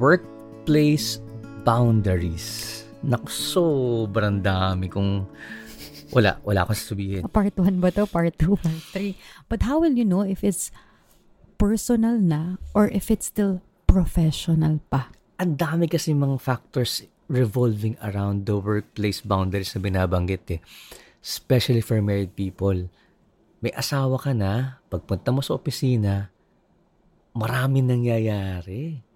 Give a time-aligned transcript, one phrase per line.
[0.00, 1.20] workplace
[1.62, 2.80] boundaries.
[3.04, 5.28] Naku, sobrang dami kung
[6.10, 7.22] wala, wala akong sasabihin.
[7.28, 8.08] Part 1 ba to?
[8.08, 8.56] Part 2?
[8.56, 9.14] Part 3?
[9.52, 10.72] But how will you know if it's
[11.60, 15.12] personal na or if it's still professional pa?
[15.36, 20.60] Ang dami kasi mga factors revolving around the workplace boundaries na binabanggit eh.
[21.20, 22.88] Especially for married people.
[23.60, 26.32] May asawa ka na, pagpunta mo sa opisina,
[27.36, 29.09] marami nangyayari.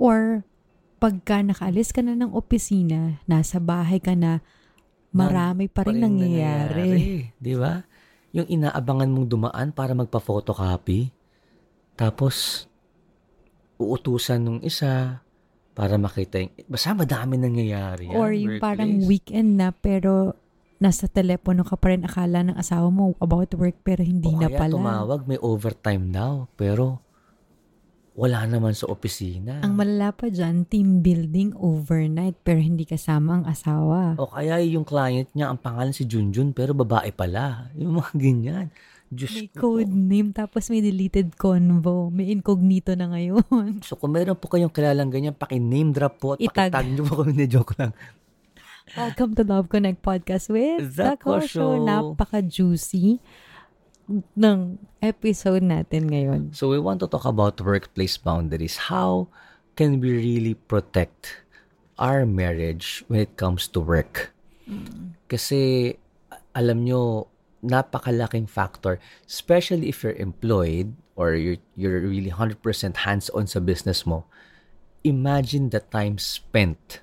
[0.00, 0.48] Or
[0.96, 4.40] pagka nakaalis ka na ng opisina, nasa bahay ka na,
[5.12, 7.28] marami pa rin nangyayari.
[7.36, 7.84] Di ba?
[8.32, 11.12] Yung inaabangan mong dumaan para magpa-photocopy,
[11.98, 12.64] tapos
[13.76, 15.20] uutusan nung isa
[15.72, 18.64] para makita yung, basta madami nangyayari yan, Or yung workplace.
[18.64, 20.36] parang weekend na pero
[20.80, 24.48] nasa telepono ka pa rin akala ng asawa mo about work pero hindi o na
[24.48, 24.72] kaya pala.
[24.76, 27.00] tumawag, may overtime daw, pero
[28.12, 29.62] wala naman sa opisina.
[29.62, 34.18] Ang malala pa dyan, team building overnight pero hindi kasama ang asawa.
[34.18, 37.70] O kaya yung client niya, ang pangalan si Junjun, pero babae pala.
[37.74, 38.66] Yung mga ganyan.
[39.10, 39.74] Diyos May ko.
[39.74, 42.14] code name tapos may deleted convo.
[42.14, 43.82] May incognito na ngayon.
[43.82, 46.70] So kung meron po kayong kilalang ganyan, paki-name drop po at Itag.
[46.70, 47.90] pakitag niyo po kami na joke lang.
[48.90, 51.46] Welcome to Love Connect Podcast with The The.
[51.46, 51.78] Show.
[51.78, 53.22] Napaka-juicy
[54.10, 54.58] ng
[54.98, 56.50] episode natin ngayon.
[56.50, 58.90] So we want to talk about workplace boundaries.
[58.90, 59.30] How
[59.78, 61.46] can we really protect
[61.94, 64.34] our marriage when it comes to work?
[65.30, 65.94] Kasi
[66.54, 67.30] alam nyo,
[67.62, 72.58] napakalaking factor, especially if you're employed or you're, you're really 100%
[73.06, 74.26] hands-on sa business mo.
[75.04, 77.00] Imagine the time spent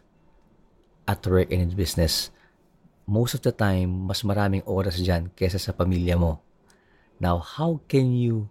[1.08, 2.30] at work and in business.
[3.08, 6.44] Most of the time, mas maraming oras dyan kesa sa pamilya mo.
[7.18, 8.50] Now, how can you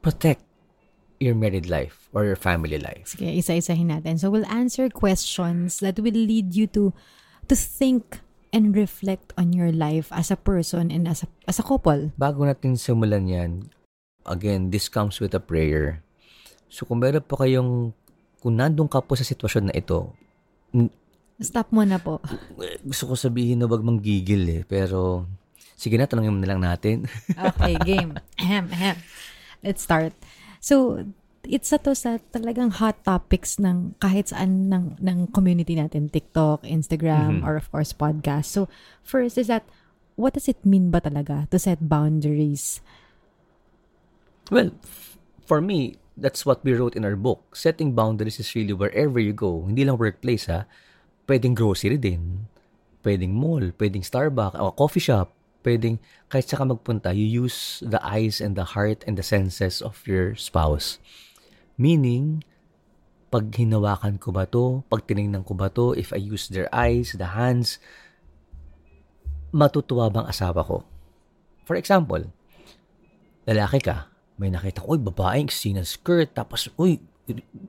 [0.00, 0.46] protect
[1.18, 3.10] your married life or your family life?
[3.10, 4.22] Sige, isa-isahin natin.
[4.22, 6.94] So we'll answer questions that will lead you to
[7.50, 8.22] to think
[8.54, 12.14] and reflect on your life as a person and as a, as a couple.
[12.16, 13.50] Bago natin simulan yan,
[14.24, 16.00] again, this comes with a prayer.
[16.70, 17.92] So kung meron po kayong,
[18.38, 20.14] kung nandun ka po sa sitwasyon na ito,
[21.38, 22.18] Stop mo na po.
[22.82, 25.22] gusto ko sabihin na wag manggigil eh, pero
[25.78, 27.06] sige na, tanongin mo na lang natin.
[27.54, 28.18] Okay, game.
[28.36, 28.96] Ahem, ahem.
[29.62, 30.10] Let's start.
[30.58, 31.06] So,
[31.46, 36.10] it's to sa talagang hot topics ng kahit saan ng, ng community natin.
[36.10, 37.46] TikTok, Instagram, Mhm.
[37.46, 38.50] or of course, podcast.
[38.50, 38.66] So,
[39.00, 39.62] first is that,
[40.18, 42.82] what does it mean ba talaga to set boundaries?
[44.50, 44.74] Well,
[45.46, 47.54] for me, that's what we wrote in our book.
[47.54, 49.62] Setting boundaries is really wherever you go.
[49.62, 50.66] Hindi lang workplace ha.
[51.28, 52.50] Pwedeng grocery din.
[53.04, 53.70] Pwedeng mall.
[53.78, 54.58] Pwedeng Starbucks.
[54.58, 55.37] O coffee shop.
[55.62, 55.98] Pwedeng
[56.30, 59.98] kahit saan ka magpunta, you use the eyes and the heart and the senses of
[60.04, 61.02] your spouse.
[61.80, 62.44] Meaning,
[63.28, 67.12] pag hinawakan ko ba to, pag tinignan ko ba to, if I use their eyes,
[67.16, 67.80] the hands,
[69.52, 70.84] matutuwa bang asawa ko?
[71.68, 72.28] For example,
[73.44, 74.08] lalaki ka,
[74.40, 77.00] may nakita ko, uy, babaeng sinang skirt, tapos, uy,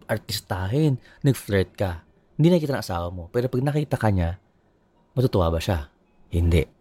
[0.07, 2.07] artistahin, nag-flirt ka.
[2.39, 3.27] Hindi nakita ng asawa mo.
[3.35, 4.39] Pero pag nakita ka niya,
[5.11, 5.91] matutuwa ba siya?
[6.31, 6.78] Hindi.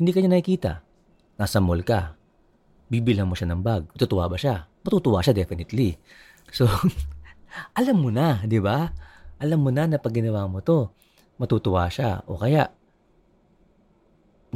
[0.00, 0.72] Hindi ka niya nakikita.
[1.36, 2.16] Nasa mall ka.
[2.88, 3.84] Bibilang mo siya ng bag.
[3.92, 4.64] Matutuwa ba siya?
[4.80, 6.00] Matutuwa siya definitely.
[6.48, 6.64] So,
[7.78, 8.96] alam mo na, di ba?
[9.36, 10.88] Alam mo na na pag ginawa mo to,
[11.36, 12.24] matutuwa siya.
[12.24, 12.72] O kaya,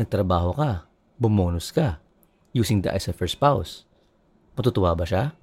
[0.00, 0.88] nagtrabaho ka,
[1.20, 2.00] bumonus ka,
[2.56, 3.84] using the eyes of your spouse.
[4.56, 5.36] Matutuwa ba siya?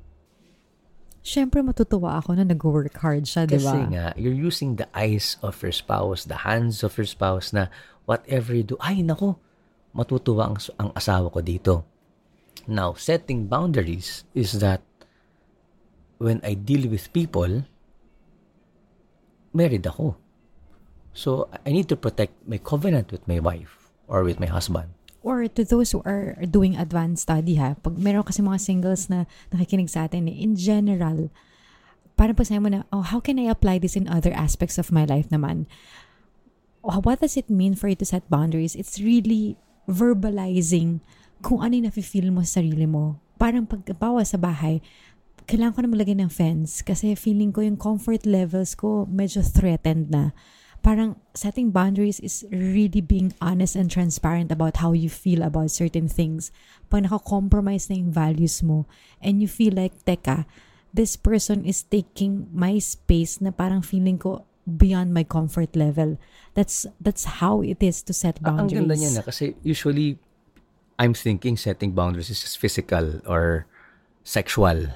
[1.21, 3.69] Siyempre, matutuwa ako na nag-work hard siya, di ba?
[3.69, 7.69] Kasi nga, you're using the eyes of your spouse, the hands of your spouse na
[8.09, 9.37] whatever you do, ay nako,
[9.91, 11.73] matutuwa ang, ang asawa ko dito.
[12.67, 14.81] Now, setting boundaries is that
[16.21, 17.65] when I deal with people,
[19.51, 20.15] married ako.
[21.11, 24.95] So, I need to protect my covenant with my wife or with my husband.
[25.21, 29.29] Or to those who are doing advanced study ha, pag meron kasi mga singles na
[29.53, 31.29] nakikinig sa atin, eh, in general,
[32.15, 35.05] parang pag mo na, oh, how can I apply this in other aspects of my
[35.05, 35.67] life naman?
[36.81, 38.73] Oh, what does it mean for you to set boundaries?
[38.73, 39.57] It's really
[39.89, 41.01] verbalizing
[41.41, 43.17] kung ano yung nafe-feel mo sa sarili mo.
[43.41, 44.79] Parang pagbawa sa bahay,
[45.49, 50.13] kailangan ko na maglagay ng fence kasi feeling ko yung comfort levels ko medyo threatened
[50.13, 50.31] na.
[50.81, 56.09] Parang setting boundaries is really being honest and transparent about how you feel about certain
[56.09, 56.49] things.
[56.89, 58.89] Pag naka-compromise na yung values mo
[59.21, 60.49] and you feel like, teka,
[60.89, 66.17] this person is taking my space na parang feeling ko beyond my comfort level.
[66.53, 68.77] That's that's how it is to set boundaries.
[68.77, 70.19] Ang ganda niya na kasi usually
[71.01, 73.65] I'm thinking setting boundaries is just physical or
[74.21, 74.93] sexual.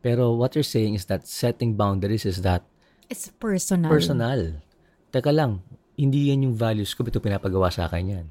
[0.00, 2.64] Pero what you're saying is that setting boundaries is that
[3.10, 3.90] It's personal.
[3.90, 4.62] Personal.
[5.10, 5.66] Teka lang,
[5.98, 8.26] hindi yan yung values ko, ito pinapagawa sa akin yan.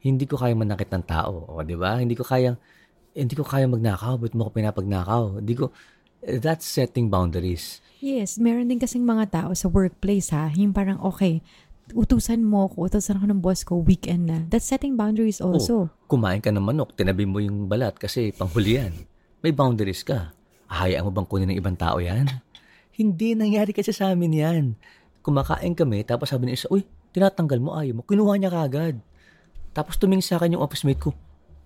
[0.00, 2.00] Hindi ko kaya manakit ng tao, o di ba?
[2.00, 2.56] Hindi ko kaya
[3.12, 5.44] hindi ko kaya magnakaw, ba't mo ko pinapagnakaw?
[5.44, 5.68] Hindi ko
[6.22, 7.82] that's setting boundaries.
[8.02, 11.38] Yes, meron din kasing mga tao sa workplace ha, yung parang okay,
[11.94, 14.38] utusan mo ko, utusan ako ng boss ko, weekend na.
[14.50, 15.86] That's setting boundaries also.
[15.86, 18.94] Oh, kumain ka ng manok, tinabi mo yung balat kasi panghuli yan.
[19.42, 20.34] May boundaries ka.
[20.70, 22.26] Ahayaan mo bang kunin ng ibang tao yan?
[22.94, 24.64] Hindi, nangyari kasi sa amin yan.
[25.22, 26.82] Kumakain kami, tapos sabi ni isa, uy,
[27.14, 28.02] tinatanggal mo, ayaw mo.
[28.02, 28.98] Kinuha niya kagad.
[29.72, 31.14] Tapos tumingin sa akin yung office mate ko,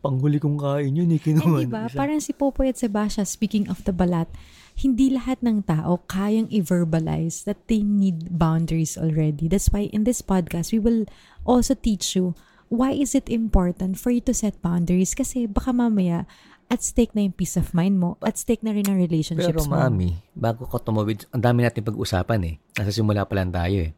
[0.06, 1.91] panghuli kong kain yun eh, kinuha Eh, diba?
[1.91, 4.31] Parang si Popoy at Sebastian, speaking of the balat,
[4.79, 9.50] hindi lahat ng tao kayang i-verbalize that they need boundaries already.
[9.50, 11.11] That's why in this podcast, we will
[11.43, 12.38] also teach you
[12.70, 16.26] why is it important for you to set boundaries kasi baka mamaya
[16.67, 19.70] at stake na yung peace of mind mo, at stake na rin ang relationships Pero
[19.70, 19.79] mo.
[19.79, 22.55] mami, bago ko tumawid, ang dami natin pag-usapan eh.
[22.75, 23.94] Nasa simula pa lang tayo eh.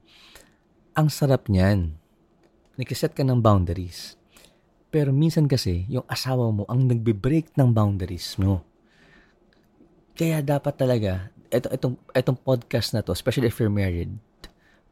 [0.93, 1.96] Ang sarap niyan.
[2.76, 4.20] Nagkiset ka ng boundaries.
[4.88, 8.64] Pero minsan kasi, yung asawa mo ang nagbe-break ng boundaries mo.
[10.17, 14.12] Kaya dapat talaga, ito, itong, itong podcast na to, especially if you're married,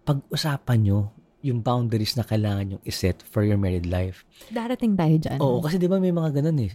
[0.04, 1.00] pag-usapan nyo
[1.40, 4.28] yung boundaries na kailangan yung iset for your married life.
[4.52, 5.38] Darating tayo dyan.
[5.40, 6.72] Oo, kasi di ba may mga ganun eh.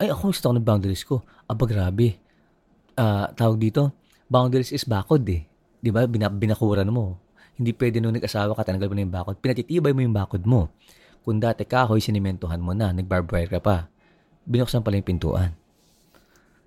[0.00, 1.20] Ay, ako gusto ko ng boundaries ko.
[1.44, 2.16] Aba, grabe.
[2.96, 3.92] Ah, tawag dito,
[4.30, 5.44] boundaries is bakod eh.
[5.80, 6.04] Di ba?
[6.06, 7.18] Bina- binakuran mo.
[7.56, 9.36] Hindi pwede nung nag-asawa ka, tanggal mo na yung bakod.
[9.40, 10.72] Pinatitibay mo yung bakod mo.
[11.22, 13.92] Kung dati kahoy, sinimentohan mo na, nag-barbed ka pa.
[14.48, 15.52] Binuksan pala yung pintuan.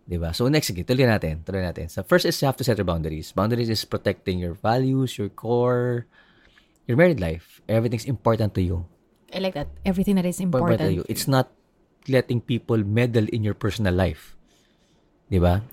[0.03, 0.35] Di ba?
[0.35, 1.41] So next, sige, tuloy natin.
[1.47, 1.87] Tuloy natin.
[1.87, 3.31] So first is you have to set your boundaries.
[3.31, 6.05] Boundaries is protecting your values, your core,
[6.87, 7.63] your married life.
[7.71, 8.77] Everything's important to you.
[9.33, 9.71] I like that.
[9.87, 10.89] Everything that is important important.
[10.91, 11.03] to you.
[11.07, 11.49] It's not
[12.11, 14.35] letting people meddle in your personal life.
[15.31, 15.63] 'Di ba?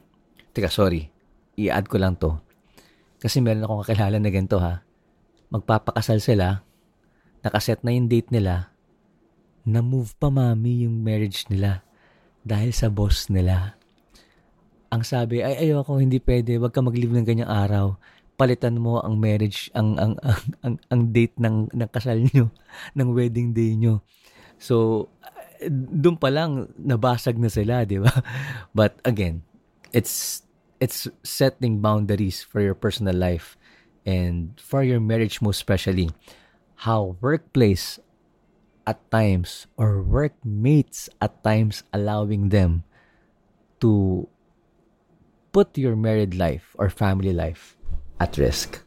[0.55, 1.11] Teka, sorry.
[1.59, 2.39] I-add ko lang 'to.
[3.21, 4.81] Kasi meron akong kakilala na ganito ha.
[5.53, 6.65] Magpapakasal sila,
[7.41, 8.73] nakaset na yung date nila,
[9.65, 11.85] na-move pa mami yung marriage nila
[12.45, 13.77] dahil sa boss nila.
[14.91, 17.95] Ang sabi, ay ayoko, hindi pwede, wag ka mag-leave ng ganyang araw.
[18.41, 22.49] Palitan mo ang marriage, ang ang ang, ang, ang date ng ng kasal nyo,
[22.99, 24.01] ng wedding day nyo.
[24.57, 25.09] So,
[25.69, 28.11] doon pa lang nabasag na sila, di ba?
[28.77, 29.45] But again,
[29.93, 30.43] it's
[30.81, 33.61] it's setting boundaries for your personal life
[34.09, 36.09] and for your marriage most especially.
[36.87, 38.01] How workplace
[38.89, 42.83] at times or workmates at times allowing them
[43.85, 44.27] to
[45.53, 47.77] put your married life or family life
[48.19, 48.83] at risk.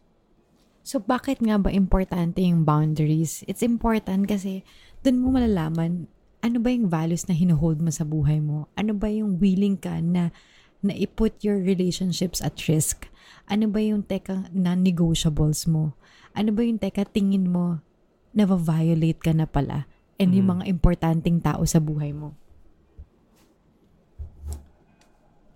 [0.84, 3.44] So, bakit nga ba importante yung boundaries?
[3.48, 4.68] It's important kasi
[5.04, 6.12] dun mo malalaman
[6.44, 8.68] ano ba yung values na hinuhold mo sa buhay mo?
[8.75, 10.36] Ano ba yung willing ka na
[10.84, 13.07] na i-put your relationships at risk?
[13.48, 15.95] Ano ba yung teka non-negotiables mo?
[16.33, 17.77] Ano ba yung teka tingin mo
[18.33, 19.85] na violate ka na pala?
[20.18, 22.33] And yung mga importanteng tao sa buhay mo?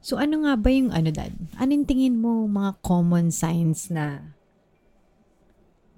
[0.02, 1.36] So ano nga ba yung ano dad?
[1.60, 4.34] Anong tingin mo mga common signs na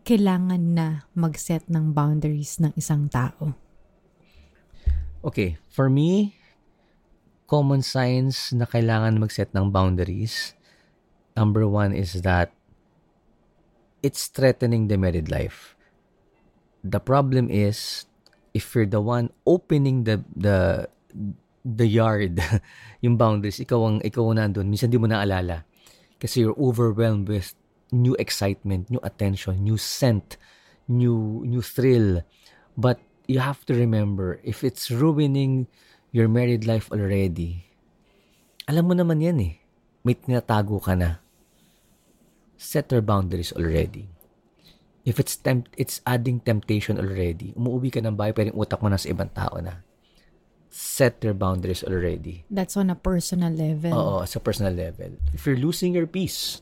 [0.02, 3.54] kailangan na mag-set ng boundaries ng isang tao?
[5.22, 6.40] Okay, for me,
[7.46, 10.58] common signs na kailangan mag-set ng boundaries,
[11.36, 12.50] number one is that
[14.04, 15.76] it's threatening the married life.
[16.84, 18.06] The problem is,
[18.54, 20.88] if you're the one opening the the
[21.64, 22.40] the yard,
[23.04, 25.68] yung boundaries, ikaw ang ikaw ang nandun, minsan di mo naalala.
[26.20, 27.56] Kasi you're overwhelmed with
[27.92, 30.36] new excitement, new attention, new scent,
[30.88, 32.24] new new thrill.
[32.80, 35.68] But you have to remember, if it's ruining
[36.16, 37.68] your married life already,
[38.66, 39.54] alam mo naman yan eh.
[40.08, 41.20] May tinatago ka na.
[42.60, 44.12] Set your boundaries already.
[45.08, 47.56] If it's tempt, it's adding temptation already.
[47.56, 49.80] Umuwi ka ng bahay, pero yung utak mo na sa ibang tao na.
[50.68, 52.44] Set your boundaries already.
[52.52, 53.96] That's on a personal level.
[53.96, 55.16] Oo, sa personal level.
[55.32, 56.60] If you're losing your peace,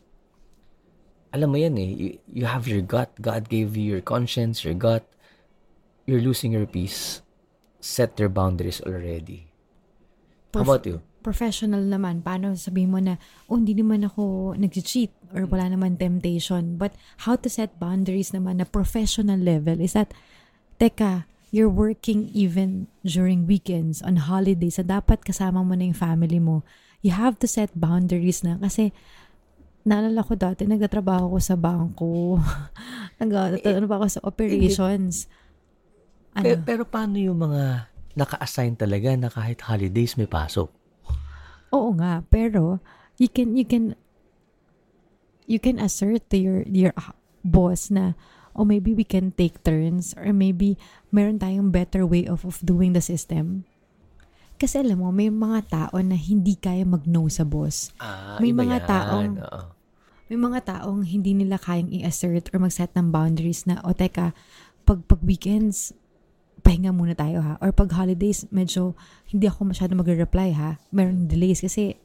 [1.33, 4.77] alam mo yan eh, you, you have your gut, God gave you your conscience, your
[4.77, 5.03] gut,
[6.05, 7.25] you're losing your peace,
[7.81, 9.49] set your boundaries already.
[10.53, 10.97] How Prof- about you?
[11.25, 13.19] Professional naman, paano sabihin mo na,
[13.51, 16.77] oh, hindi naman ako nag-cheat or wala naman temptation.
[16.79, 16.95] But
[17.27, 20.13] how to set boundaries naman na professional level is that,
[20.77, 26.39] teka, you're working even during weekends, on holidays, sa dapat kasama mo na yung family
[26.39, 26.63] mo.
[26.99, 28.91] You have to set boundaries na kasi
[29.87, 32.43] naalala ko dati, nagtatrabaho ko sa bangko.
[33.19, 33.29] nag
[33.63, 35.31] ano ba ako sa operations.
[36.35, 36.61] Pero, Ano?
[36.67, 40.69] pero paano yung mga naka-assign talaga na kahit holidays may pasok?
[41.73, 42.77] Oo nga, pero
[43.17, 43.97] you can you can
[45.47, 48.13] you can assert to your your uh, boss na
[48.51, 50.75] or maybe we can take turns or maybe
[51.09, 53.63] meron tayong better way of, of doing the system.
[54.57, 57.93] Kasi alam mo, may mga tao na hindi kaya mag-no sa boss.
[58.01, 58.89] Ah, May mga yan.
[58.89, 59.37] taong-.
[60.27, 64.33] May mga taong hindi nila kayang i-assert or mag-set ng boundaries na, o teka,
[64.81, 65.93] pag, pag weekends,
[66.65, 67.53] pahinga muna tayo ha.
[67.61, 68.97] Or pag holidays, medyo
[69.29, 70.81] hindi ako masyado mag-reply ha.
[70.89, 71.95] Meron delays kasi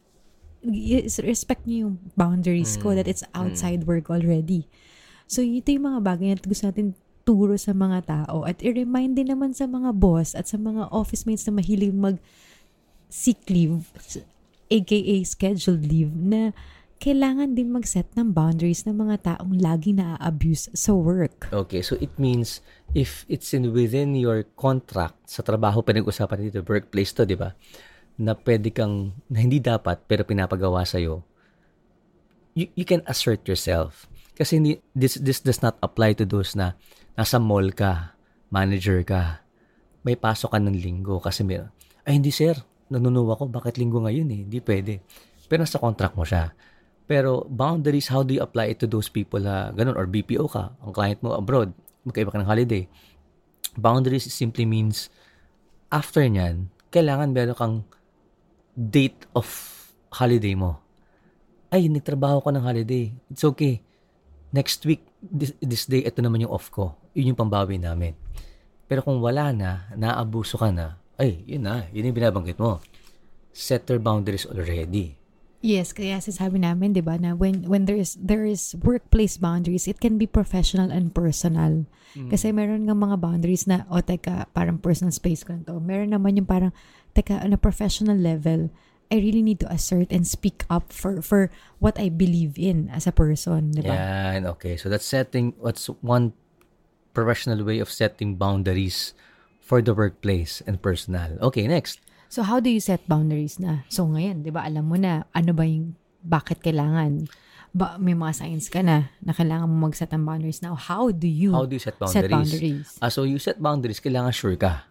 [1.23, 2.97] respect niyo yung boundaries ko Mm.
[3.03, 4.71] that it's outside work already.
[5.27, 9.31] So, ito yung mga bagay na gusto natin turo sa mga tao at i-remind din
[9.31, 12.19] naman sa mga boss at sa mga office mates na mahilig mag
[13.07, 13.93] sick leave,
[14.71, 16.51] aka scheduled leave, na
[17.03, 21.51] kailangan din mag-set ng boundaries ng mga taong lagi na-abuse sa work.
[21.51, 22.63] Okay, so it means
[22.95, 27.59] if it's in within your contract sa trabaho pinag-usapan dito, workplace to, di ba?
[28.21, 31.25] Na pwede kang, na hindi dapat pero pinapagawa sa'yo,
[32.53, 34.09] you, you can assert yourself.
[34.37, 36.77] Kasi hindi, this, this does not apply to those na
[37.17, 38.17] nasa mall ka,
[38.53, 39.45] manager ka,
[40.03, 41.63] may pasok ka ng linggo kasi may,
[42.05, 42.57] ay hindi sir,
[42.93, 44.41] nanunuwa ko, bakit linggo ngayon eh?
[44.45, 44.93] Hindi pwede.
[45.49, 46.53] Pero nasa contract mo siya.
[47.09, 49.97] Pero boundaries, how do you apply it to those people na ganun?
[49.97, 51.73] Or BPO ka, ang client mo abroad,
[52.05, 52.85] magkaiba ka ng holiday.
[53.77, 55.09] Boundaries simply means,
[55.89, 57.77] after nyan, kailangan meron kang
[58.73, 59.47] date of
[60.13, 60.81] holiday mo.
[61.73, 63.13] Ay, nagtrabaho ko ng holiday.
[63.33, 63.81] It's okay.
[64.53, 66.97] Next week, this, this day, ito naman yung off ko.
[67.17, 68.13] Yun yung pambawi namin.
[68.85, 72.81] Pero kung wala na, naabuso ka na, ay, yun na, yun yung binabanggit mo.
[73.53, 75.17] Set your boundaries already.
[75.63, 79.87] Yes, kaya sasabi namin, 'di ba, na when when there is there is workplace boundaries,
[79.87, 81.87] it can be professional and personal.
[82.13, 85.81] Kasi meron nga mga boundaries na o teka, parang personal space ko na to.
[85.81, 86.75] Meron naman yung parang
[87.15, 88.71] teka, on a professional level,
[89.13, 91.53] I really need to assert and speak up for for
[91.85, 93.93] what I believe in as a person, 'di ba?
[93.93, 94.81] Yan, okay.
[94.81, 96.33] So that's setting, what's one
[97.13, 99.13] professional way of setting boundaries
[99.61, 101.37] for the workplace and personal.
[101.53, 102.01] Okay, next.
[102.33, 103.85] So how do you set boundaries na?
[103.93, 107.29] So ngayon, 'di ba, alam mo na ano ba yung bakit kailangan
[107.73, 110.77] ba may mga signs ka na na kailangan mo mag-set ng boundaries now.
[110.77, 112.33] How do you How do you set set boundaries?
[112.33, 112.89] boundaries?
[113.01, 114.89] Ah, so you set boundaries, kailangan sure ka.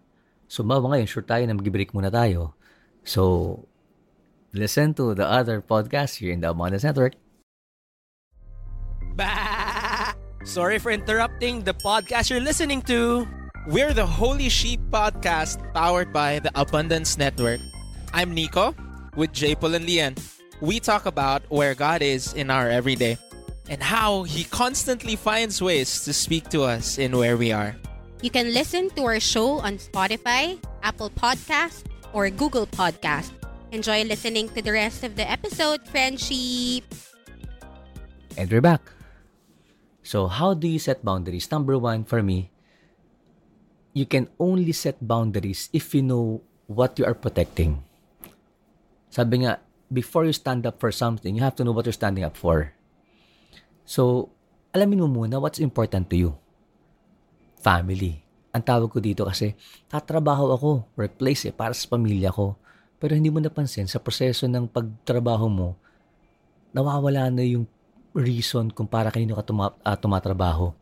[0.51, 2.51] So bawa ngayon, sure tayo na mag-break muna tayo.
[3.07, 3.63] So,
[4.51, 7.15] listen to the other podcast here in the Abundance Network.
[9.15, 10.11] Bah!
[10.43, 13.23] Sorry for interrupting the podcast you're listening to.
[13.71, 17.63] We're the Holy Sheep Podcast powered by the Abundance Network.
[18.11, 18.75] I'm Nico
[19.15, 19.55] with J.
[19.55, 20.19] Paul and Lian.
[20.59, 23.15] We talk about where God is in our everyday
[23.71, 27.79] and how He constantly finds ways to speak to us in where we are.
[28.21, 33.33] You can listen to our show on Spotify, Apple Podcast, or Google Podcast.
[33.73, 36.85] Enjoy listening to the rest of the episode, friendship.
[38.37, 38.85] And we're back.
[40.05, 41.49] So, how do you set boundaries?
[41.49, 42.53] Number one, for me,
[43.97, 47.81] you can only set boundaries if you know what you are protecting.
[49.09, 52.23] Sabi nga, before you stand up for something, you have to know what you're standing
[52.23, 52.77] up for.
[53.81, 54.29] So,
[54.77, 56.40] alamin mo muna what's important to you.
[57.61, 58.17] Family.
[58.51, 59.55] Ang tawag ko dito kasi,
[59.87, 62.57] tatrabaho ako, workplace eh, para sa pamilya ko.
[62.99, 65.77] Pero hindi mo napansin, sa proseso ng pagtrabaho mo,
[66.73, 67.69] nawawala na yung
[68.11, 70.75] reason kung para kanino ka tuma- ah, tumatrabaho.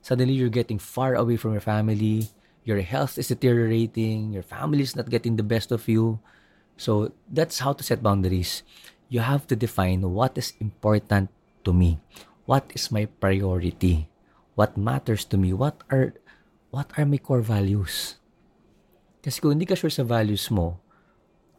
[0.00, 2.28] Suddenly, you're getting far away from your family,
[2.64, 6.20] your health is deteriorating, your family is not getting the best of you.
[6.76, 8.64] So, that's how to set boundaries.
[9.08, 11.28] You have to define what is important
[11.64, 12.00] to me.
[12.44, 14.13] What is my priority?
[14.54, 15.50] What matters to me?
[15.50, 16.14] What are
[16.70, 18.18] what are my core values?
[19.22, 20.78] Kasi kung hindi ka sure sa values mo,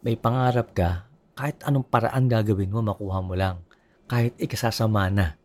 [0.06, 3.60] may pangarap ka, kahit anong paraan gagawin mo, makuha mo lang.
[4.06, 5.36] Kahit ikasasama na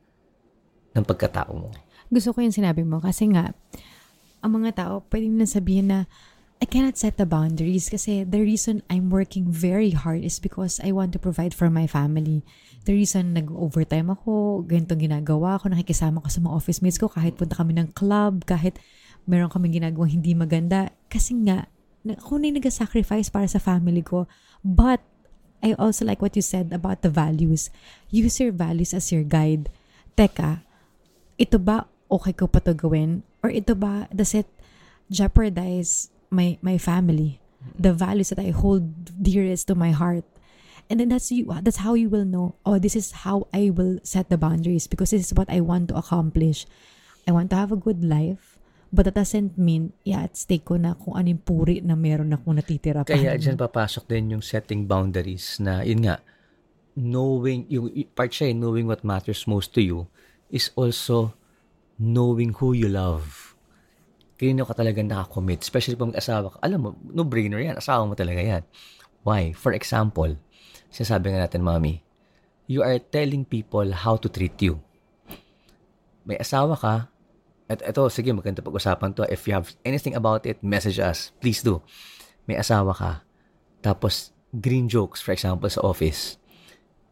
[0.92, 1.72] ng pagkatao mo.
[2.12, 3.54] Gusto ko yung sinabi mo kasi nga,
[4.42, 5.98] ang mga tao pwede nila sabihin na
[6.60, 10.92] I cannot set the boundaries kasi the reason I'm working very hard is because I
[10.92, 12.44] want to provide for my family.
[12.84, 17.40] The reason nag-overtime ako, ganitong ginagawa ko, nakikisama ko sa mga office mates ko kahit
[17.40, 18.76] punta kami ng club, kahit
[19.24, 20.92] meron kami ginagawang hindi maganda.
[21.08, 21.64] Kasi nga,
[22.04, 24.28] ako na yung nag-sacrifice para sa family ko.
[24.60, 25.00] But,
[25.64, 27.72] I also like what you said about the values.
[28.12, 29.72] Use your values as your guide.
[30.12, 30.60] Teka,
[31.40, 33.24] ito ba okay ko pa to gawin?
[33.40, 34.48] Or ito ba, does it
[35.08, 37.42] jeopardize my my family?
[37.76, 38.88] The values that I hold
[39.20, 40.24] dearest to my heart.
[40.90, 44.02] And then that's you that's how you will know, oh, this is how I will
[44.02, 46.66] set the boundaries because this is what I want to accomplish.
[47.28, 48.58] I want to have a good life,
[48.90, 52.58] but that doesn't mean, yeah, at stake ko na kung anong puri na meron akong
[52.58, 53.14] natitira pa.
[53.14, 56.18] Kaya dyan papasok din yung setting boundaries na, yun nga,
[56.98, 60.10] knowing, yung yung part siya, eh, knowing what matters most to you
[60.50, 61.38] is also
[62.02, 63.49] knowing who you love.
[64.40, 66.58] Kanino ka talaga nakakommit, especially pag mag-asawa ka.
[66.64, 67.76] Alam mo, no-brainer yan.
[67.76, 68.64] Asawa mo talaga yan.
[69.20, 69.52] Why?
[69.52, 70.40] For example,
[70.88, 72.00] sinasabi nga natin, Mami,
[72.64, 74.80] you are telling people how to treat you.
[76.24, 77.12] May asawa ka,
[77.68, 79.28] at ito, sige, maganda pag-usapan to.
[79.28, 81.36] If you have anything about it, message us.
[81.44, 81.84] Please do.
[82.48, 83.20] May asawa ka,
[83.84, 86.40] tapos green jokes, for example, sa office.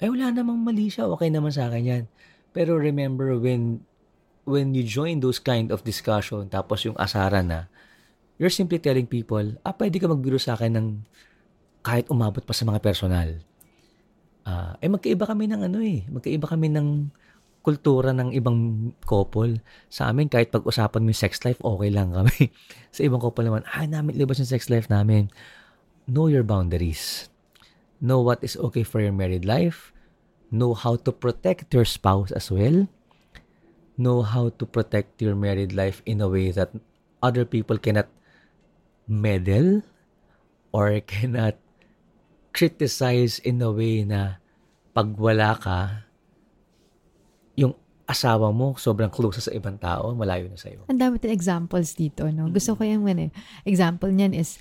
[0.01, 1.13] Ay, wala namang mali siya.
[1.13, 2.05] Okay naman sa akin yan.
[2.57, 3.85] Pero remember when
[4.49, 7.69] when you join those kind of discussion, tapos yung asara na,
[8.41, 10.89] you're simply telling people, ah, pwede ka magbiro sa akin ng
[11.85, 13.45] kahit umabot pa sa mga personal.
[14.49, 17.13] Ah, eh magkaiba kami ng ano eh, magkaiba kami ng
[17.61, 19.61] kultura ng ibang couple.
[19.93, 22.49] Sa amin, kahit pag-usapan mo yung sex life, okay lang kami.
[22.97, 25.29] sa ibang couple naman, ah, namin libas yung sex life namin.
[26.09, 27.29] Know your boundaries.
[28.01, 29.93] Know what is okay for your married life.
[30.49, 32.89] Know how to protect your spouse as well.
[33.99, 36.71] Know how to protect your married life in a way that
[37.19, 38.07] other people cannot
[39.11, 39.83] meddle
[40.71, 41.59] or cannot
[42.55, 44.39] criticize in a way na
[44.95, 46.07] pag wala ka,
[47.59, 47.75] yung
[48.09, 50.89] asawa mo sobrang close sa ibang tao, malayo na sa'yo.
[50.89, 52.49] Ang dami tayong examples dito, no?
[52.49, 53.33] Gusto ko yung ano, eh.
[53.69, 54.57] example niyan is,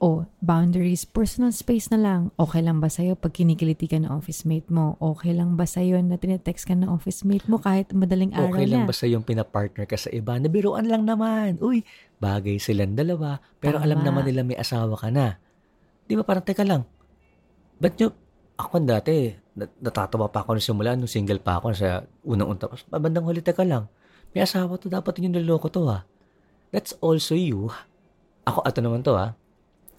[0.00, 2.20] oh, boundaries, personal space na lang.
[2.40, 4.96] Okay lang ba sa'yo pag kinikiliti ka ng office mate mo?
[4.96, 8.66] Okay lang ba sa'yo na tinetext ka ng office mate mo kahit madaling araw Okay
[8.66, 8.88] lang na?
[8.88, 10.40] ba sa yung pinapartner ka sa iba?
[10.40, 11.60] Nabiruan lang naman.
[11.60, 11.84] Uy,
[12.16, 13.44] bagay silang dalawa.
[13.60, 13.84] Pero Tama.
[13.86, 15.36] alam naman nila may asawa ka na.
[16.08, 16.82] Di ba parang, teka lang.
[17.76, 18.08] Ba't nyo,
[18.56, 22.72] ako dati, nat- natatawa pa ako nung simula, nung single pa ako sa unang unta.
[22.88, 23.86] Babandang huli, teka lang.
[24.32, 26.08] May asawa to, dapat yung niloloko to ha.
[26.72, 27.68] That's also you.
[28.48, 29.36] Ako, ato naman to ha.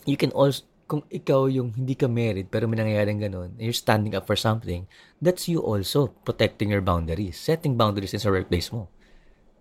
[0.05, 3.75] You can also, kung ikaw yung hindi ka married pero may nangyayaring ganun, and you're
[3.75, 4.89] standing up for something,
[5.23, 8.91] that's you also protecting your boundaries, setting boundaries in sa workplace mo.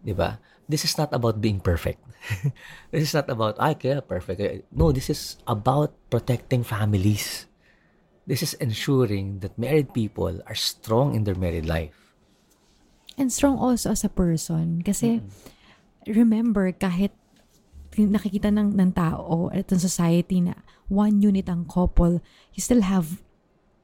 [0.03, 0.43] 'Di ba?
[0.71, 1.99] This is not about being perfect.
[2.95, 4.39] this is not about, ay, kaya perfect.
[4.71, 7.51] No, this is about protecting families.
[8.23, 12.15] This is ensuring that married people are strong in their married life.
[13.19, 14.87] And strong also as a person.
[14.87, 15.19] Kasi,
[16.07, 17.11] remember, kahit
[18.09, 20.57] nakikita ng, ng tao at ng society na
[20.89, 22.23] one unit ang couple,
[22.55, 23.21] you still have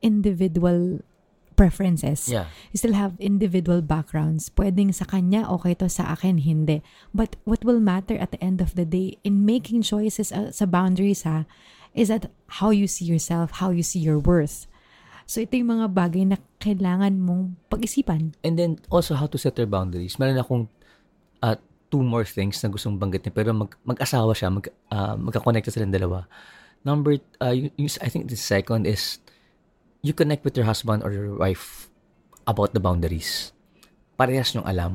[0.00, 1.02] individual
[1.56, 2.28] preferences.
[2.28, 2.52] Yeah.
[2.70, 4.52] You still have individual backgrounds.
[4.52, 6.84] Pwedeng sa kanya, okay to sa akin, hindi.
[7.16, 10.68] But what will matter at the end of the day in making choices uh, sa
[10.68, 11.48] boundaries ha,
[11.96, 12.28] is that
[12.60, 14.68] how you see yourself, how you see your worth.
[15.24, 18.36] So ito yung mga bagay na kailangan mong pag-isipan.
[18.46, 20.20] And then also how to set your boundaries.
[20.20, 20.68] Meron akong
[21.42, 21.56] uh,
[21.88, 26.26] two more things na gustong banggitin pero mag, mag-asawa siya, mag, uh, magka-connect silang dalawa.
[26.82, 29.18] Number, uh, yung, yung- I think the second is
[30.02, 31.90] you connect with your husband or your wife
[32.46, 33.50] about the boundaries.
[34.18, 34.92] Parehas nyong alam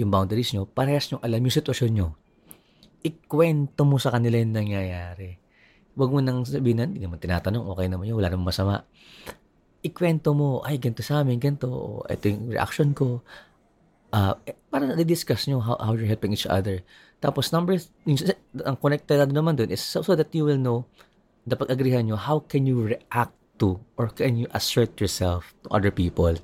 [0.00, 2.08] yung boundaries nyo, parehas nyong alam yung sitwasyon nyo.
[3.04, 5.36] Ikwento mo sa kanila yung nangyayari.
[5.92, 8.88] Huwag mo nang sabihin na, hindi naman tinatanong, okay naman yun, wala namang masama.
[9.84, 13.20] Ikwento mo, ay, ganito sa amin, ganito, ito yung reaction ko.
[14.10, 16.82] Ah, eh, para na-discuss nyo how, how you're helping each other.
[17.22, 17.78] Tapos, number,
[18.66, 20.82] ang connected naman dun is so, so that you will know,
[21.46, 25.92] na pag-agrihan nyo, how can you react to or can you assert yourself to other
[25.92, 26.34] people?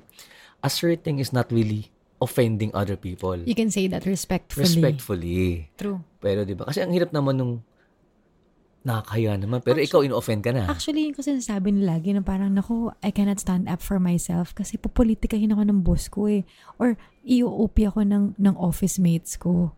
[0.63, 3.37] Asserting is not really offending other people.
[3.37, 4.65] You can say that respectfully.
[4.65, 5.69] Respectfully.
[5.77, 6.01] True.
[6.17, 6.65] Pero 'di ba?
[6.65, 7.53] Kasi ang hirap naman nung
[8.85, 9.59] nakakaya naman.
[9.65, 10.69] Pero ikaw ino-offend ka na.
[10.69, 14.53] Actually, yung kasi sinasabi nila lagi na parang, naku, I cannot stand up for myself
[14.53, 16.47] kasi pupolitikahin ako ng boss ko eh.
[16.79, 16.95] Or,
[17.27, 19.75] i-OP ako ng, ng office mates ko.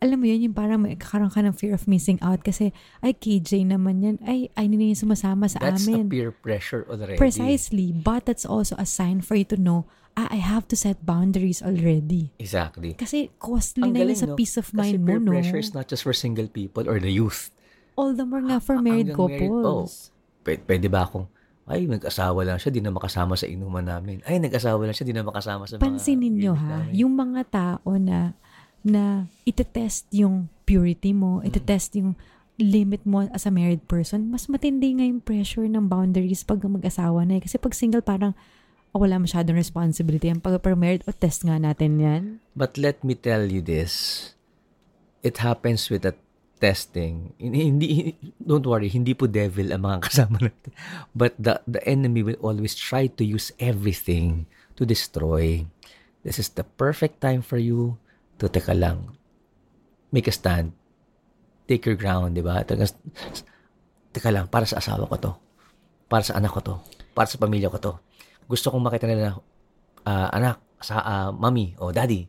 [0.00, 2.72] Alam mo yun, yung parang may kakaroon ka ng fear of missing out kasi,
[3.04, 4.16] ay, KJ naman yan.
[4.24, 6.08] Ay, ay, nila yung sumasama sa That's amin.
[6.08, 7.20] a peer pressure already.
[7.20, 7.92] Precisely.
[7.92, 9.84] But that's also a sign for you to know,
[10.16, 12.32] ah, I have to set boundaries already.
[12.40, 12.96] Exactly.
[12.96, 14.40] Kasi costly Ang na yun galing, sa no?
[14.40, 15.30] peace of Kasi mind mo, peer no?
[15.36, 17.52] pressure is not just for single people or the youth.
[17.98, 20.10] All the more nga for Ah, married hanggang married- couples.
[20.40, 21.26] Pwede, pwede ba akong,
[21.70, 24.18] ay, nag-asawa lang siya, di na makasama sa inuman namin.
[24.26, 25.84] Ay, nag-asawa lang siya, di na makasama sa mga...
[25.86, 26.92] Pansinin nyo ha, namin.
[26.98, 28.34] yung mga tao na
[28.80, 32.16] na itetest yung purity mo, itetest yung
[32.60, 37.24] limit mo as a married person, mas matindi nga yung pressure ng boundaries pag mag-asawa
[37.24, 37.42] na eh.
[37.44, 38.32] Kasi pag single, parang
[38.92, 40.28] oh, wala masyadong responsibility.
[40.28, 42.22] Ang pag married, o test nga natin yan.
[42.52, 44.32] But let me tell you this.
[45.22, 46.18] It happens with that
[46.60, 47.32] testing.
[47.40, 50.70] Hindi, don't worry, hindi po devil ang mga kasama natin.
[51.16, 54.44] But the, the enemy will always try to use everything
[54.76, 55.64] to destroy.
[56.22, 57.96] This is the perfect time for you
[58.38, 59.16] to teka lang.
[60.12, 60.76] Make a stand.
[61.64, 62.60] Take your ground, di ba?
[62.60, 62.86] Teka,
[64.12, 65.32] teka lang, para sa asawa ko to.
[66.06, 66.76] Para sa anak ko to.
[67.16, 67.92] Para sa pamilya ko to.
[68.44, 69.32] Gusto kong makita nila na,
[70.04, 72.28] ah, anak, sa ah, mami o daddy,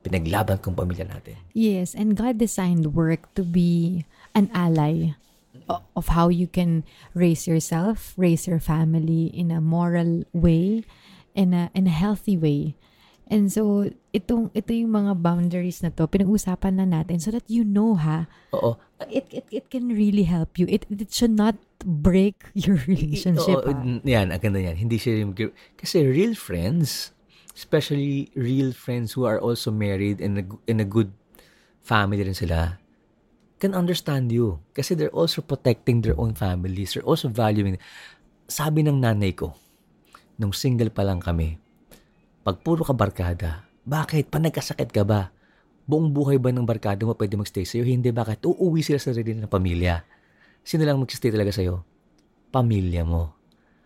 [0.00, 1.36] pinaglaban kong pamilya natin.
[1.52, 5.16] Yes, and God designed work to be an ally
[5.96, 6.82] of how you can
[7.14, 10.82] raise yourself, raise your family in a moral way,
[11.34, 12.74] in a in a healthy way.
[13.30, 17.62] And so itong ito yung mga boundaries na to pinag-usapan na natin so that you
[17.62, 18.74] know ha Oo.
[19.06, 20.66] it it, it can really help you.
[20.66, 21.54] It it should not
[21.86, 23.62] break your relationship.
[23.62, 24.02] Oo, ha?
[24.02, 24.76] yan, ang ganda yan.
[24.76, 25.32] Hindi siya yung...
[25.78, 27.14] Kasi real friends,
[27.54, 31.10] especially real friends who are also married and in a good
[31.82, 32.78] family rin sila,
[33.60, 34.60] can understand you.
[34.72, 36.96] Kasi they're also protecting their own families.
[36.96, 37.76] They're also valuing.
[38.48, 39.52] Sabi ng nanay ko,
[40.40, 41.60] nung single pa lang kami,
[42.40, 44.32] pag puro ka barkada, bakit?
[44.32, 45.28] Pa nagkasakit ka ba?
[45.84, 47.84] Buong buhay ba ng barkada mo pwede magstay sa'yo?
[47.84, 48.40] Hindi, bakit?
[48.46, 50.00] Uuwi sila sa sarili ng pamilya.
[50.64, 51.84] Sino lang magstay talaga sa'yo?
[52.48, 53.39] Pamilya mo.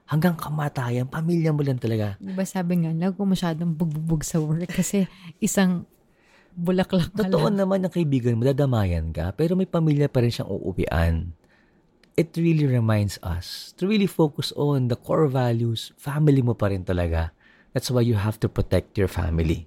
[0.05, 2.21] Hanggang kamatayan, pamilya mo lang talaga.
[2.21, 5.09] Di ba sabi nga, lag ko masyadong bugbubog sa work kasi
[5.40, 5.88] isang
[6.53, 7.57] bulaklak ka Totoo lang.
[7.59, 11.33] naman ng kaibigan mo, dadamayan ka, pero may pamilya pa rin siyang uuwian.
[12.14, 15.90] It really reminds us to really focus on the core values.
[15.99, 17.35] Family mo pa rin talaga.
[17.75, 19.67] That's why you have to protect your family.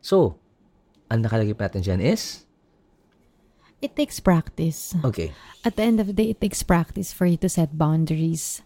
[0.00, 0.40] So,
[1.10, 2.46] ang nakalagay pa natin dyan is,
[3.76, 4.96] It takes practice.
[5.04, 8.64] okay, At the end of the day, it takes practice for you to set boundaries.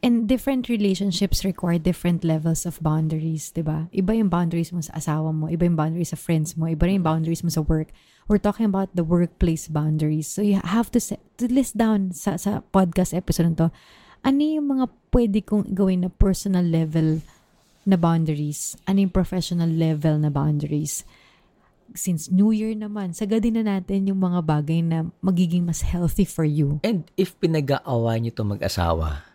[0.00, 3.84] And different relationships require different levels of boundaries, di ba?
[3.92, 7.04] Iba yung boundaries mo sa asawa mo, iba yung boundaries sa friends mo, iba rin
[7.04, 7.92] yung boundaries mo sa work.
[8.24, 10.24] We're talking about the workplace boundaries.
[10.24, 13.68] So you have to set, to list down sa, sa podcast episode na to,
[14.24, 17.20] ano yung mga pwede kong gawin na personal level
[17.84, 18.80] na boundaries?
[18.88, 21.04] Ano yung professional level na boundaries?
[21.92, 26.48] Since New Year naman, sagadin na natin yung mga bagay na magiging mas healthy for
[26.48, 26.80] you.
[26.80, 29.29] And if pinag-aaway niyo to mag-asawa,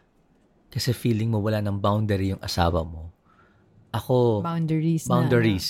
[0.75, 3.15] kasi feeling mo wala ng boundary yung asawa mo,
[3.95, 5.07] ako, Boundaries.
[5.07, 5.67] na- boundaries,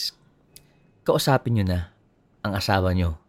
[1.06, 1.94] kausapin nyo na
[2.42, 3.22] ang asawa nyo.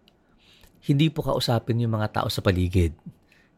[0.81, 2.97] Hindi po kausapin yung mga tao sa paligid.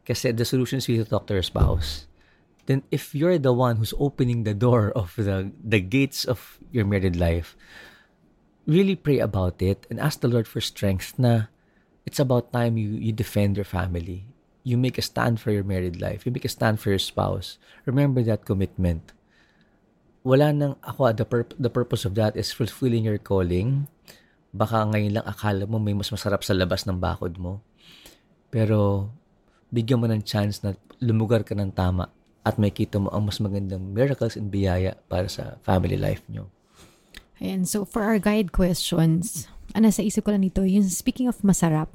[0.03, 2.11] Kasi the solution is to talk to your spouse.
[2.67, 6.85] Then if you're the one who's opening the door of the, the gates of your
[6.85, 7.55] married life,
[8.69, 11.49] really pray about it and ask the Lord for strength na
[12.05, 14.28] it's about time you, you defend your family.
[14.69, 16.29] You make a stand for your married life.
[16.29, 17.57] You make a stand for your spouse.
[17.89, 19.17] Remember that commitment.
[20.29, 23.89] Wala nang ako, the, pur- the purpose of that is fulfilling your calling.
[24.53, 27.65] Baka ngayon lang akala mo may mas masarap sa labas ng bakod mo.
[28.53, 29.09] Pero
[29.73, 32.13] bigyan mo ng chance na lumugar ka ng tama
[32.45, 36.49] at may kita mo ang mas magandang miracles and biyaya para sa family life nyo.
[37.39, 41.45] Ayan, so for our guide questions, ano sa isip ko lang dito, yung speaking of
[41.45, 41.93] masarap,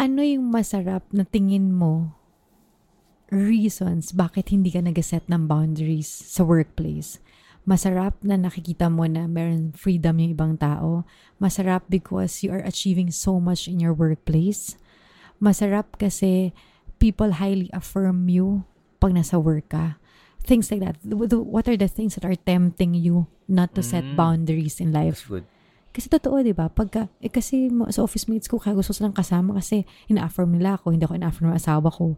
[0.00, 2.16] ano yung masarap na tingin mo
[3.28, 7.20] reasons bakit hindi ka nag-set ng boundaries sa workplace?
[7.68, 11.04] Masarap na nakikita mo na meron freedom yung ibang tao.
[11.36, 14.80] Masarap because you are achieving so much in your workplace.
[15.36, 16.56] Masarap kasi
[16.96, 18.64] people highly affirm you
[18.98, 20.00] pag nasa work ka.
[20.40, 20.96] Things like that.
[21.04, 24.16] What are the things that are tempting you not to set Mm.
[24.16, 25.28] boundaries in life?
[25.28, 25.46] That's good.
[25.90, 26.70] Kasi totoo, di ba?
[26.70, 30.78] Pagka, eh, kasi mo- sa office mates ko, kaya gusto silang kasama kasi ina-affirm nila
[30.78, 32.14] ako, hindi ako ina-affirm ng asawa ko.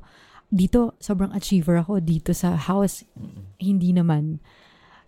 [0.53, 2.05] Dito, sobrang achiever ako.
[2.05, 3.09] Dito sa house,
[3.57, 4.45] hindi naman.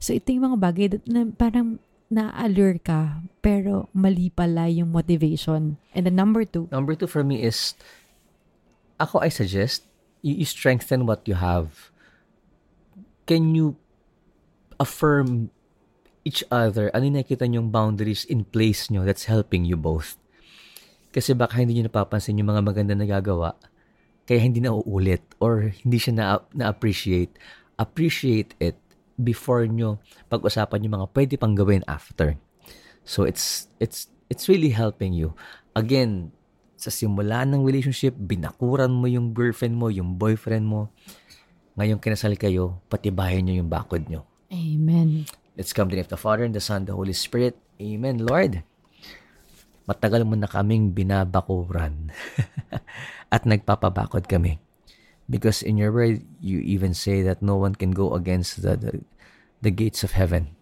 [0.00, 1.77] So, ito yung mga bagay that, na parang
[2.09, 5.77] na-allure ka, pero mali pala yung motivation.
[5.92, 7.77] And the number two, Number two for me is,
[8.96, 9.85] ako I suggest,
[10.24, 11.92] you, you strengthen what you have.
[13.29, 13.77] Can you
[14.81, 15.53] affirm
[16.24, 16.88] each other?
[16.96, 20.16] Ano yung nakikita niyong boundaries in place nyo that's helping you both?
[21.14, 23.54] Kasi baka hindi nyo napapansin yung mga maganda na gagawa,
[24.26, 27.37] kaya hindi na uulit or hindi siya na, na-appreciate.
[27.78, 28.74] Appreciate it
[29.14, 32.34] before nyo pag-usapan yung mga pwede pang gawin after.
[33.06, 35.37] So it's it's it's really helping you.
[35.76, 36.32] Again,
[36.74, 40.90] sa simula ng relationship, binakuran mo yung girlfriend mo, yung boyfriend mo.
[41.78, 44.26] Ngayong kinasal kayo, patibayan nyo yung bakod nyo.
[44.50, 45.26] Amen.
[45.54, 47.54] Let's come to the name of the Father, and the Son, the Holy Spirit.
[47.78, 48.66] Amen, Lord.
[49.86, 52.10] Matagal mo na kaming binabakuran
[53.34, 54.58] at nagpapabakod kami.
[55.30, 58.92] Because in your word, you even say that no one can go against the, the,
[59.62, 60.58] the gates of heaven.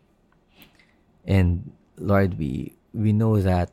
[1.24, 3.72] And Lord, we we know that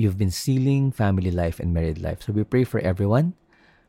[0.00, 2.24] you've been sealing family life and married life.
[2.24, 3.36] So we pray for everyone.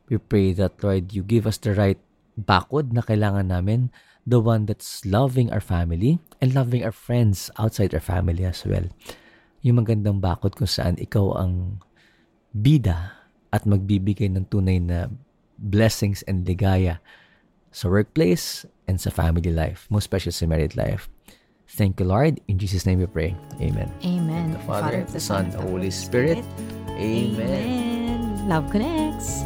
[0.08, 2.00] We pray that, Lord, you give us the right
[2.36, 3.90] bakod na kailangan namin,
[4.28, 8.84] the one that's loving our family and loving our friends outside our family as well.
[9.64, 11.80] Yung magandang bakod kung saan ikaw ang
[12.52, 15.08] bida at magbibigay ng tunay na
[15.56, 17.00] blessings and ligaya
[17.72, 21.08] sa workplace, and sa family life, most especially sa married life.
[21.68, 22.40] Thank you, Lord.
[22.48, 23.36] In Jesus' name we pray.
[23.60, 23.92] Amen.
[24.00, 24.56] Amen.
[24.56, 26.40] The Father, the Son, the Holy Spirit.
[26.96, 27.44] Amen.
[27.44, 28.48] Amen.
[28.48, 29.44] Love connects.